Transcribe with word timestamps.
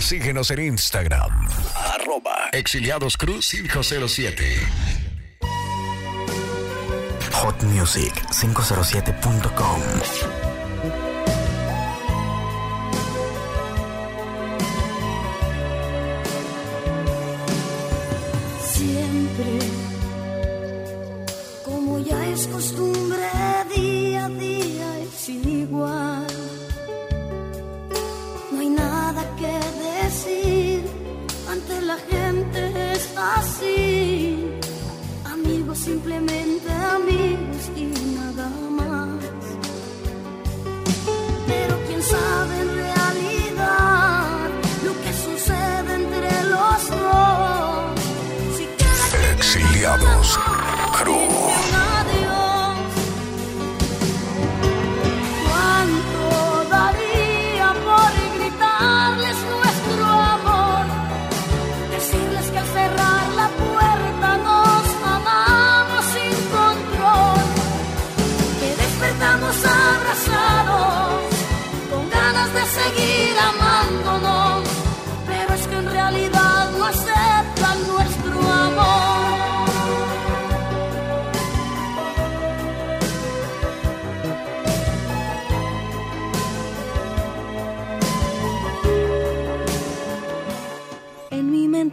Síguenos 0.00 0.50
en 0.50 0.60
Instagram. 0.60 1.48
Arroba 1.74 2.48
Exiliados 2.52 3.16
Cruz 3.16 3.50
507. 3.50 4.44
Hot 7.32 7.62
Music 7.62 8.12
507.com 8.30 10.39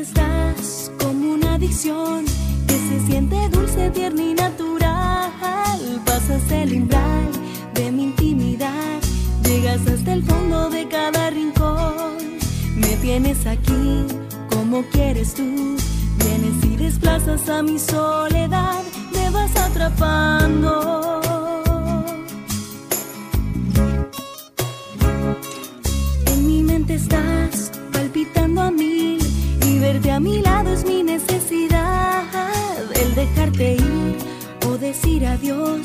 estás 0.00 0.90
como 0.98 1.34
una 1.34 1.54
adicción 1.54 2.24
que 2.66 2.74
se 2.74 3.06
siente 3.06 3.36
dulce, 3.50 3.90
tierna 3.90 4.22
y 4.22 4.34
natural. 4.34 6.00
Pasas 6.06 6.50
el 6.50 6.74
umbral 6.74 7.30
de 7.74 7.92
mi 7.92 8.04
intimidad, 8.04 8.98
llegas 9.44 9.86
hasta 9.86 10.12
el 10.12 10.22
fondo 10.24 10.70
de 10.70 10.88
cada 10.88 11.30
rincón. 11.30 12.16
Me 12.76 12.96
tienes 12.96 13.46
aquí 13.46 14.06
como 14.48 14.82
quieres 14.90 15.34
tú, 15.34 15.76
vienes 16.22 16.64
y 16.64 16.76
desplazas 16.76 17.48
a 17.48 17.62
mi 17.62 17.78
soledad, 17.78 18.82
me 19.12 19.30
vas 19.30 19.54
atrapando. 19.56 21.20
En 26.26 26.46
mi 26.46 26.62
mente 26.62 26.94
estás 26.94 27.70
palpitando 27.92 28.62
a 28.62 28.70
mil 28.70 29.19
verte 29.80 30.10
a 30.12 30.20
mi 30.20 30.42
lado 30.42 30.72
es 30.72 30.84
mi 30.84 31.02
necesidad. 31.02 32.22
El 32.94 33.14
dejarte 33.14 33.74
ir 33.74 34.16
o 34.66 34.76
decir 34.76 35.26
adiós 35.26 35.80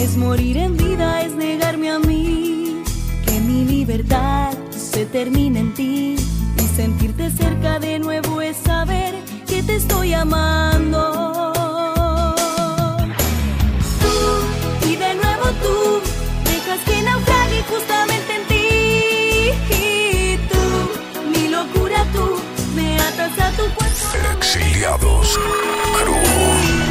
es 0.00 0.16
morir 0.16 0.58
en 0.58 0.76
vida, 0.76 1.22
es 1.22 1.34
negarme 1.34 1.90
a 1.90 1.98
mí. 1.98 2.82
Que 3.24 3.40
mi 3.40 3.64
libertad 3.64 4.52
se 4.70 5.06
termina 5.06 5.60
en 5.60 5.74
ti 5.74 6.16
y 6.56 6.62
sentirte 6.76 7.30
cerca 7.30 7.78
de 7.78 7.98
nuevo 7.98 8.40
es 8.40 8.56
saber 8.58 9.14
que 9.46 9.62
te 9.62 9.76
estoy 9.76 10.12
amando. 10.12 11.27
Exiliados 24.38 25.38
Cruz. 25.94 26.87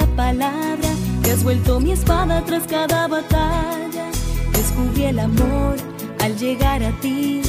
Cada 0.00 0.16
palabra. 0.16 0.88
Te 1.22 1.32
has 1.32 1.42
vuelto 1.42 1.80
mi 1.80 1.92
espada 1.92 2.42
tras 2.44 2.64
cada 2.64 3.08
batalla. 3.08 4.06
Descubrí 4.52 5.04
el 5.04 5.18
amor 5.18 5.76
al 6.20 6.36
llegar 6.36 6.82
a 6.82 6.92
ti. 7.00 7.42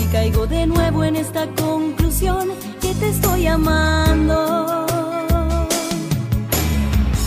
Y 0.00 0.04
caigo 0.12 0.46
de 0.46 0.66
nuevo 0.66 1.04
en 1.04 1.16
esta 1.16 1.46
conclusión 1.54 2.48
que 2.80 2.94
te 2.94 3.08
estoy 3.10 3.46
amando. 3.46 4.86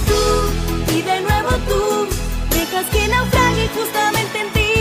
Tú 0.07 0.93
y 0.95 1.01
de 1.01 1.21
nuevo 1.21 1.49
tú 1.69 2.07
dejas 2.55 2.85
que 2.91 3.07
naufrague 3.07 3.69
justamente 3.77 4.39
en 4.41 4.49
ti. 4.53 4.71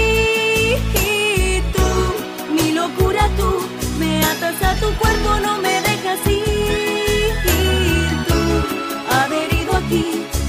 Y 0.98 1.62
tú, 1.74 2.54
mi 2.54 2.72
locura 2.72 3.28
tú, 3.36 3.50
me 3.98 4.24
atas 4.24 4.62
a 4.62 4.74
tu 4.76 4.86
cuerpo, 4.98 5.40
no 5.42 5.58
me 5.58 5.74
dejas 5.82 6.26
ir. 6.26 6.69
一 9.90 10.39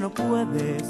no 0.00 0.10
puedes. 0.10 0.82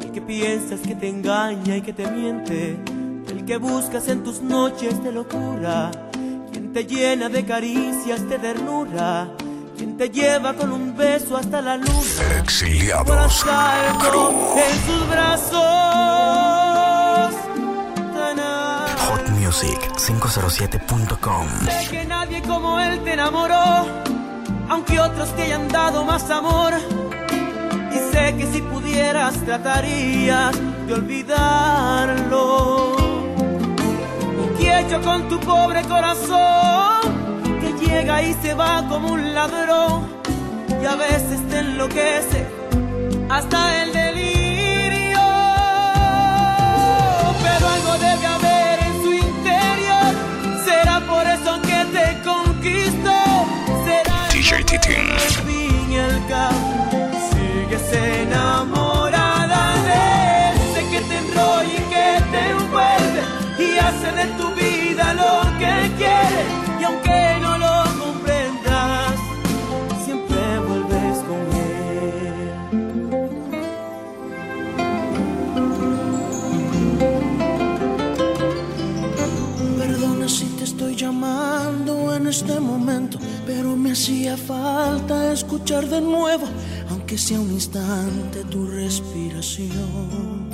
El 0.00 0.12
que 0.12 0.20
piensas 0.20 0.80
que 0.80 0.94
te 0.94 1.08
engaña 1.08 1.78
y 1.78 1.82
que 1.82 1.94
te 1.94 2.10
miente. 2.10 2.78
El 3.26 3.46
que 3.46 3.56
buscas 3.56 4.06
en 4.08 4.22
tus 4.22 4.42
noches 4.42 5.02
de 5.02 5.12
locura. 5.12 5.90
Quien 6.52 6.74
te 6.74 6.84
llena 6.84 7.30
de 7.30 7.46
caricias 7.46 8.28
de 8.28 8.38
ternura. 8.38 9.30
Quien 9.76 9.96
te 9.96 10.10
lleva 10.10 10.52
con 10.52 10.72
un 10.72 10.94
beso 10.94 11.38
hasta 11.38 11.62
la 11.62 11.78
luna. 11.78 12.36
Exiliados. 12.38 13.46
En 14.56 14.86
sus 14.86 15.08
brazos. 15.08 15.54
Tana. 18.14 18.84
Hotmusic507.com 19.08 21.48
Sé 21.64 21.88
que 21.90 22.04
nadie 22.04 22.42
como 22.42 22.78
él 22.78 23.02
te 23.04 23.14
enamoró, 23.14 23.86
aunque 24.68 25.00
otros 25.00 25.34
te 25.34 25.44
hayan 25.44 25.66
dado 25.68 26.04
más 26.04 26.28
amor. 26.30 26.74
Y 27.92 27.98
sé 28.12 28.36
que 28.36 28.46
si 28.52 28.60
pudieras 28.62 29.34
tratarías 29.44 30.56
de 30.86 30.94
olvidarlo. 30.94 32.96
¿Y 34.44 34.46
qué 34.58 34.68
he 34.68 34.80
hecho 34.80 35.00
con 35.02 35.28
tu 35.28 35.38
pobre 35.40 35.82
corazón? 35.82 37.00
Que 37.60 37.72
llega 37.84 38.22
y 38.22 38.32
se 38.34 38.54
va 38.54 38.86
como 38.88 39.12
un 39.12 39.34
ladrón. 39.34 40.08
Y 40.82 40.86
a 40.86 40.94
veces 40.94 41.40
te 41.48 41.58
enloquece 41.58 42.46
hasta 43.28 43.82
el 43.82 43.92
delirio. 43.92 45.20
Pero 47.42 47.68
algo 47.68 47.92
debe 47.98 48.26
haber 48.26 48.78
en 48.86 49.02
su 49.02 49.12
interior. 49.12 50.14
Será 50.64 51.00
por 51.00 51.26
eso 51.26 51.60
que 51.62 51.84
te 51.96 52.22
conquisto. 52.22 53.12
Será 53.84 54.28
el 54.32 54.64
DJ 54.64 54.96
al 54.96 55.18
fin 55.44 55.92
y 55.92 55.98
al 55.98 56.26
cabo 56.28 56.99
sigues 57.90 58.22
enamorada 58.22 59.62
de 59.86 60.00
él. 60.50 60.56
Sé 60.74 60.80
que 60.90 61.00
te 61.08 61.16
enrolla 61.18 61.74
y 61.74 61.82
que 61.92 62.08
te 62.32 62.40
envuelve 62.50 63.20
y 63.58 63.78
hace 63.78 64.12
de 64.12 64.26
tu 64.38 64.46
vida 64.54 65.14
lo 65.14 65.32
que 65.58 65.74
quiere. 65.98 66.42
Y 66.80 66.84
aunque 66.84 67.38
no 67.40 67.58
lo 67.58 67.74
comprendas, 68.02 69.14
siempre 70.04 70.58
vuelves 70.66 71.18
con 71.28 71.40
él. 71.58 72.48
Perdona 79.78 80.28
si 80.28 80.46
te 80.56 80.64
estoy 80.64 80.94
llamando 80.94 82.14
en 82.16 82.26
este 82.26 82.60
momento, 82.60 83.18
pero 83.46 83.76
me 83.76 83.92
hacía 83.92 84.36
falta 84.36 85.32
escuchar 85.32 85.86
de 85.86 86.00
nuevo, 86.00 86.46
aunque 87.10 87.26
sea 87.26 87.40
un 87.40 87.50
instante, 87.50 88.44
tu 88.44 88.68
respiración. 88.68 90.48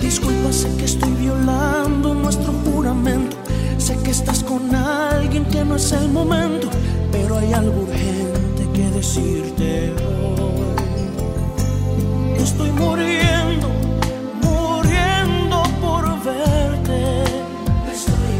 Disculpa, 0.00 0.50
sé 0.50 0.74
que 0.78 0.86
estoy 0.86 1.12
violando 1.12 2.14
nuestro 2.14 2.50
juramento, 2.64 3.36
sé 3.76 3.98
que 3.98 4.10
estás 4.10 4.42
con 4.42 4.74
alguien 4.74 5.44
que 5.44 5.62
no 5.62 5.76
es 5.76 5.92
el 5.92 6.08
momento, 6.08 6.70
pero 7.12 7.36
hay 7.36 7.52
algo 7.52 7.82
urgente 7.82 8.66
que 8.72 8.90
decirte 8.96 9.92
hoy. 10.06 10.72
Estoy 12.38 12.70
muriendo, 12.70 13.68
muriendo 14.40 15.62
por 15.82 16.04
verte. 16.24 17.24
Estoy 17.92 18.36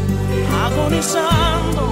agonizando, 0.65 1.90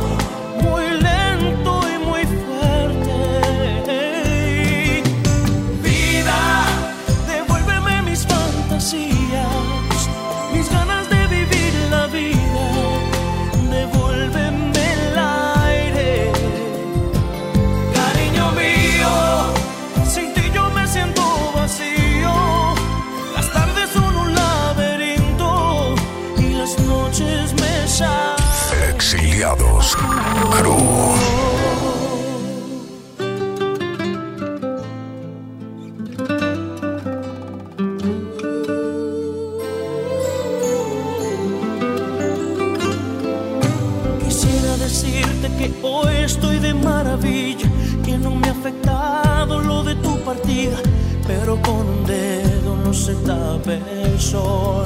Quisiera 44.24 44.78
decirte 44.78 45.50
que 45.58 45.74
hoy 45.82 46.16
estoy 46.24 46.60
de 46.60 46.76
maravilla, 46.76 47.68
que 48.06 48.18
no 48.20 48.36
me 48.36 48.50
ha 48.50 48.52
afectado 48.52 49.60
lo 49.62 49.84
de 49.84 49.96
tu 49.96 50.20
partida, 50.20 50.78
pero 51.26 51.60
con 51.64 51.88
un 51.88 52.06
dedo 52.06 52.76
no 52.84 52.94
se 52.94 53.16
tapa 53.16 53.74
el 53.74 54.20
sol. 54.20 54.84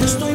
Estoy 0.00 0.34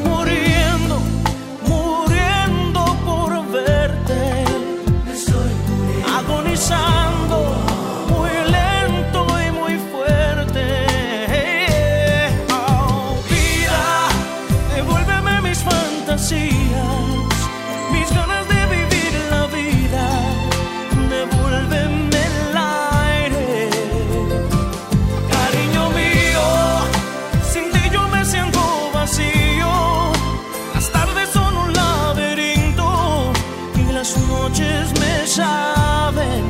saben 35.40 36.44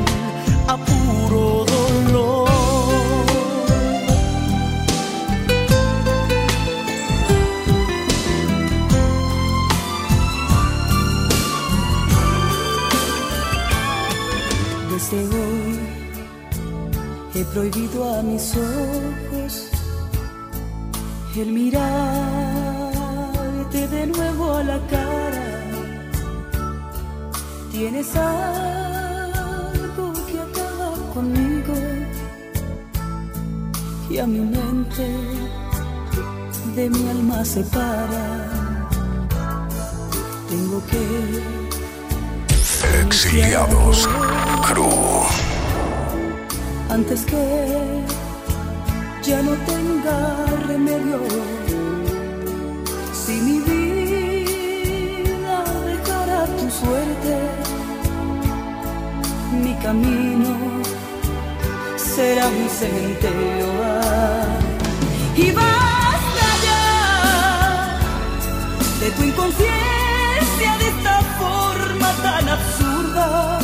a 0.72 0.76
puro 0.88 1.64
dolor. 1.74 2.48
Desde 14.90 15.18
hoy 15.34 15.78
he 17.34 17.44
prohibido 17.52 17.98
a 18.14 18.22
mis 18.22 18.54
ojos 18.56 19.70
el 21.36 21.52
mirarte 21.52 22.39
Tienes 27.80 28.14
algo 28.14 30.12
que 30.26 30.38
acaba 30.38 30.92
conmigo 31.14 31.72
y 34.10 34.18
a 34.18 34.26
mi 34.26 34.40
mente 34.40 35.08
de 36.76 36.90
mi 36.90 37.08
alma 37.08 37.42
separa. 37.42 38.50
Tengo 40.50 40.82
que 40.90 41.42
Exiliados. 43.00 44.06
Crew. 44.66 45.24
antes 46.90 47.24
que 47.24 48.04
ya 49.22 49.40
no 49.40 49.52
tenga 49.72 50.18
remedio. 50.68 51.20
Si 53.14 53.40
mi 53.40 53.58
vida 53.60 55.64
dejara 55.86 56.44
tu 56.58 56.70
suerte, 56.70 57.59
mi 59.52 59.74
camino 59.76 60.56
será 61.96 62.46
un 62.48 62.68
cementerio. 62.68 63.66
Ah, 63.84 64.58
Y 65.36 65.50
basta 65.52 66.46
ya 66.66 67.98
de 69.00 69.10
tu 69.12 69.22
inconsciencia 69.22 70.70
de 70.80 70.88
esta 70.88 71.16
forma 71.40 72.12
tan 72.22 72.48
absurda 72.48 73.58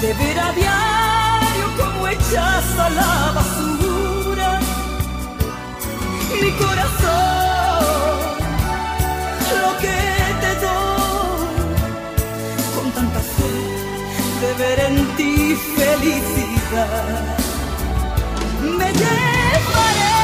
de 0.00 0.12
ver 0.14 0.38
a 0.40 0.52
diario 0.52 1.66
como 1.78 2.08
echas 2.08 2.78
a 2.78 2.90
la 2.90 3.32
basura 3.36 4.60
mi 6.42 6.50
corazón, 6.52 7.84
lo 9.62 9.70
que 9.82 9.98
te 10.42 10.52
doy 10.64 11.46
con 12.74 12.90
tanta 12.92 13.20
fe 13.20 13.71
de 14.42 14.52
ver 14.54 14.80
en 14.80 15.16
ti 15.16 15.56
felicidad. 15.76 17.36
Me 18.76 18.92
llevaré 18.92 20.16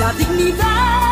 la 0.00 0.12
dignidad 0.14 1.07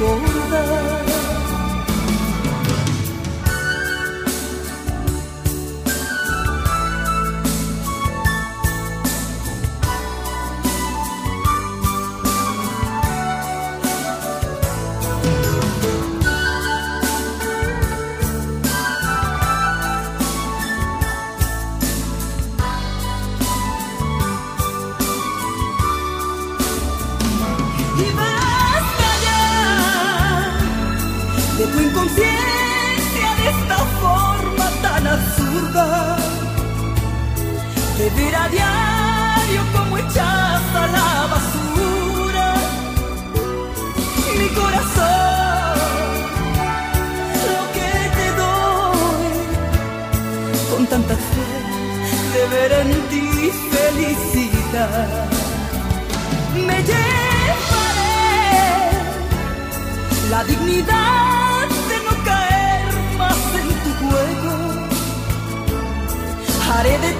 phố 0.00 0.29
vivir 38.14 38.34
a 38.36 38.48
diario 38.48 39.62
como 39.74 39.98
echada 39.98 40.86
la 40.96 41.26
basura. 41.32 42.54
Mi 44.38 44.48
corazón, 44.48 45.78
lo 47.46 47.62
que 47.74 47.92
te 48.16 48.26
doy, 48.40 49.30
con 50.70 50.82
tanta 50.86 51.14
fe 51.14 51.50
de 52.34 52.42
ver 52.54 52.72
en 52.82 52.90
ti 53.10 53.50
felicidad. 53.70 55.28
Me 56.54 56.78
llevaré 56.82 58.20
la 60.30 60.40
dignidad 60.44 61.68
de 61.90 61.96
no 62.06 62.14
caer 62.24 62.92
más 63.18 63.40
en 63.60 63.68
tu 63.84 63.90
juego. 64.00 64.54
Haré 66.72 66.98
de 66.98 67.12
ti. 67.12 67.19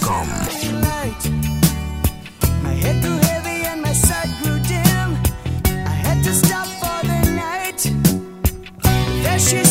Come. 0.00 0.28
My 2.62 2.72
head 2.72 3.02
grew 3.02 3.18
heavy 3.18 3.66
and 3.66 3.82
my 3.82 3.92
sight 3.92 4.30
grew 4.42 4.58
dim. 4.60 5.16
I 5.86 5.90
had 5.90 6.22
to 6.24 6.32
stop 6.32 6.66
for 6.80 7.06
the 7.06 7.30
night. 7.32 7.80
There 9.22 9.38
she 9.38 9.64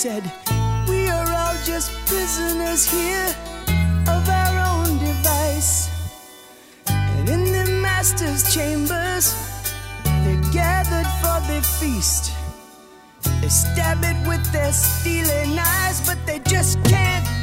said, 0.00 0.32
We 0.88 1.08
are 1.08 1.30
all 1.30 1.54
just 1.66 1.92
prisoners 2.06 2.90
here 2.90 3.36
of 4.08 4.26
our 4.30 4.56
own 4.72 4.98
device. 4.98 5.90
And 6.88 7.28
in 7.28 7.44
the 7.44 7.70
master's 7.82 8.54
chambers, 8.54 9.34
they're 10.24 10.52
gathered 10.52 11.10
for 11.20 11.38
the 11.52 11.60
feast. 11.78 12.32
They 13.42 13.50
stab 13.50 13.98
it 14.02 14.16
with 14.26 14.50
their 14.52 14.72
steely 14.72 15.54
knives, 15.54 16.00
but 16.06 16.16
they 16.24 16.38
just 16.48 16.82
can't. 16.84 17.39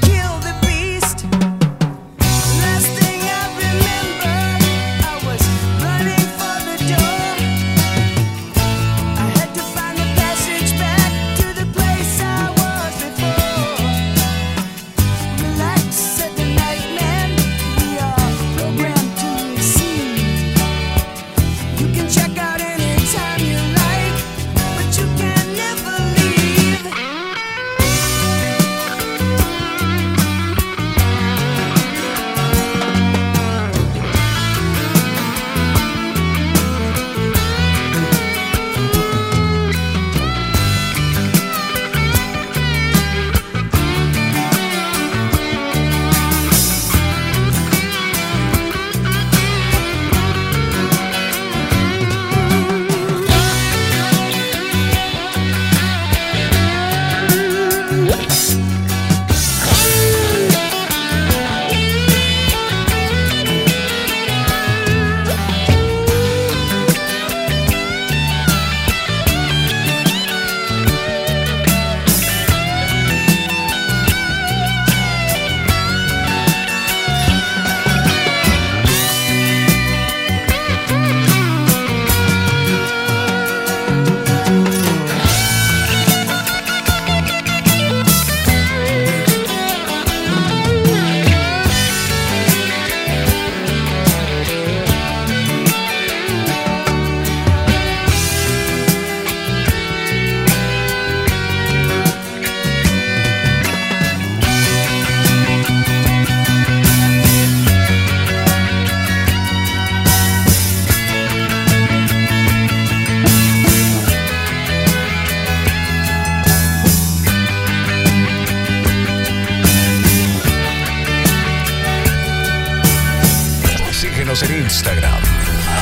Síguenos 124.38 124.44
en 124.44 124.62
Instagram, 124.66 125.24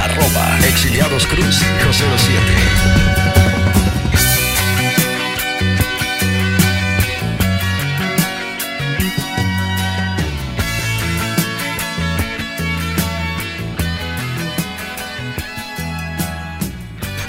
arroba 0.04 0.60
exiliados 0.68 1.26
cruz 1.28 1.60
507. 1.82 2.40